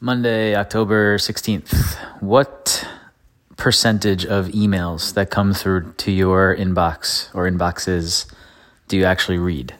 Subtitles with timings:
[0.00, 1.96] Monday, October 16th.
[2.20, 2.86] What
[3.56, 8.32] percentage of emails that come through to your inbox or inboxes
[8.86, 9.74] do you actually read?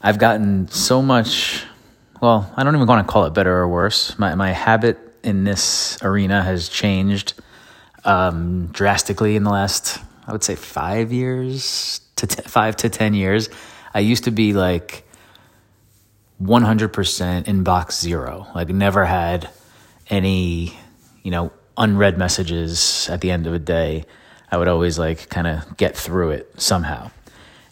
[0.00, 1.64] I've gotten so much,
[2.22, 4.18] well, I don't even want to call it better or worse.
[4.18, 7.34] My, my habit in this arena has changed
[8.04, 13.12] um, drastically in the last, I would say, five years to t- five to 10
[13.12, 13.50] years.
[13.92, 15.04] I used to be like,
[16.42, 18.46] 100% inbox zero.
[18.54, 19.50] Like never had
[20.08, 20.78] any,
[21.22, 24.04] you know, unread messages at the end of a day.
[24.50, 27.10] I would always like kind of get through it somehow.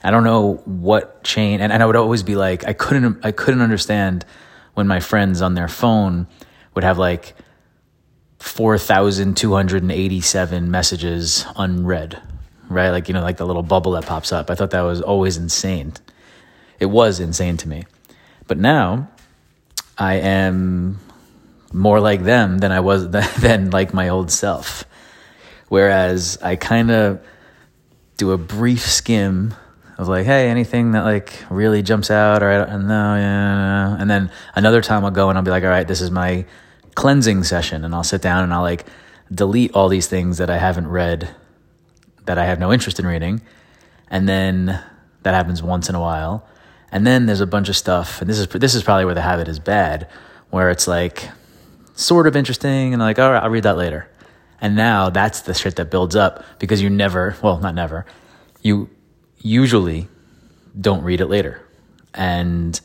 [0.02, 3.32] I don't know what chain and, and I would always be like I couldn't I
[3.32, 4.26] couldn't understand
[4.74, 6.26] when my friends on their phone
[6.74, 7.34] would have like
[8.38, 12.22] 4287 messages unread.
[12.68, 12.90] Right?
[12.90, 14.50] Like you know like the little bubble that pops up.
[14.50, 15.94] I thought that was always insane.
[16.78, 17.84] It was insane to me.
[18.46, 19.08] But now
[19.98, 21.00] I am
[21.72, 23.08] more like them than I was
[23.40, 24.84] than like my old self.
[25.68, 27.20] Whereas I kind of
[28.16, 29.54] do a brief skim
[29.98, 34.10] of like, hey, anything that like really jumps out, or I don't, know, yeah, and
[34.10, 36.44] then another time I'll go and I'll be like, all right, this is my
[36.94, 38.86] cleansing session, and I'll sit down and I'll like
[39.32, 41.34] delete all these things that I haven't read,
[42.26, 43.40] that I have no interest in reading,
[44.08, 44.82] and then
[45.22, 46.46] that happens once in a while,
[46.92, 49.22] and then there's a bunch of stuff, and this is this is probably where the
[49.22, 50.08] habit is bad,
[50.50, 51.28] where it's like
[51.94, 54.08] sort of interesting, and like, all right, I'll read that later.
[54.60, 58.06] And now that's the shit that builds up because you never, well, not never,
[58.62, 58.88] you
[59.38, 60.08] usually
[60.80, 61.62] don't read it later.
[62.14, 62.80] And,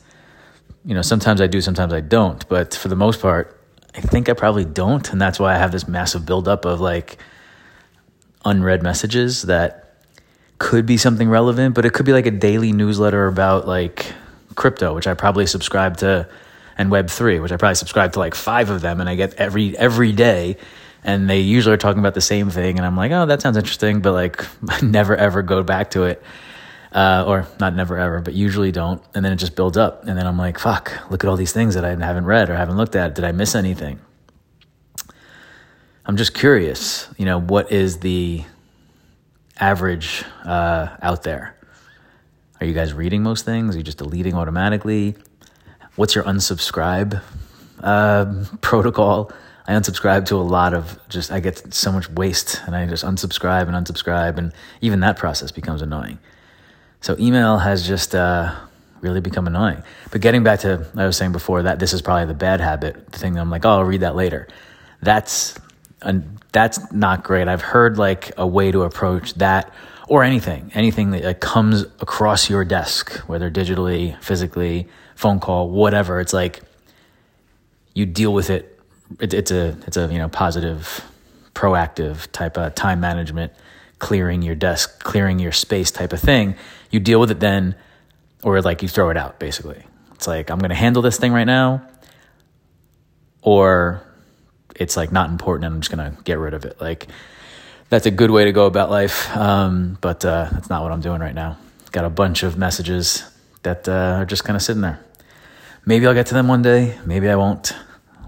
[0.84, 2.46] you know, sometimes I do, sometimes I don't.
[2.48, 3.58] But for the most part,
[3.94, 5.10] I think I probably don't.
[5.10, 7.18] And that's why I have this massive buildup of like
[8.44, 9.91] unread messages that
[10.62, 14.12] could be something relevant, but it could be like a daily newsletter about like
[14.54, 16.28] crypto, which I probably subscribe to,
[16.78, 19.76] and Web3, which I probably subscribe to like five of them, and I get every
[19.76, 20.56] every day.
[21.02, 23.56] And they usually are talking about the same thing, and I'm like, oh, that sounds
[23.56, 24.46] interesting, but like,
[24.82, 26.22] never ever go back to it,
[26.92, 29.02] uh, or not never ever, but usually don't.
[29.16, 31.52] And then it just builds up, and then I'm like, fuck, look at all these
[31.52, 33.16] things that I haven't read or haven't looked at.
[33.16, 33.98] Did I miss anything?
[36.06, 38.44] I'm just curious, you know, what is the
[39.58, 41.56] average uh, out there?
[42.60, 43.74] Are you guys reading most things?
[43.74, 45.16] Are you just deleting automatically?
[45.96, 47.22] What's your unsubscribe
[47.80, 49.32] uh, protocol?
[49.66, 53.04] I unsubscribe to a lot of just, I get so much waste and I just
[53.04, 56.18] unsubscribe and unsubscribe, and even that process becomes annoying.
[57.00, 58.54] So email has just uh,
[59.00, 59.82] really become annoying.
[60.10, 63.12] But getting back to I was saying before that this is probably the bad habit,
[63.12, 64.48] the thing that I'm like, oh, I'll read that later.
[65.00, 65.58] That's
[66.02, 67.48] and that's not great.
[67.48, 69.72] I've heard like a way to approach that
[70.08, 76.20] or anything, anything that comes across your desk, whether digitally, physically, phone call, whatever.
[76.20, 76.60] It's like
[77.94, 78.78] you deal with it.
[79.20, 81.02] it it's a it's a you know positive,
[81.54, 83.52] proactive type of time management,
[83.98, 86.56] clearing your desk, clearing your space type of thing.
[86.90, 87.74] You deal with it then,
[88.42, 89.38] or like you throw it out.
[89.38, 89.82] Basically,
[90.14, 91.86] it's like I'm going to handle this thing right now,
[93.40, 94.02] or
[94.82, 96.80] it's like not important and I'm just gonna get rid of it.
[96.80, 97.08] Like
[97.88, 101.00] that's a good way to go about life, um, but uh, that's not what I'm
[101.00, 101.58] doing right now.
[101.90, 103.22] Got a bunch of messages
[103.62, 104.98] that uh, are just kind of sitting there.
[105.84, 106.98] Maybe I'll get to them one day.
[107.04, 107.74] Maybe I won't.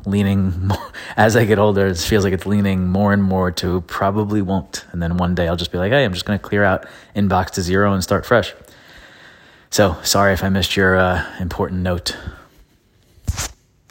[0.06, 3.80] Leaning more, as I get older, it feels like it's leaning more and more to
[3.82, 4.84] probably won't.
[4.92, 6.86] And then one day I'll just be like, hey, I'm just going to clear out
[7.16, 8.52] inbox to zero and start fresh.
[9.70, 12.16] So sorry if I missed your uh, important note.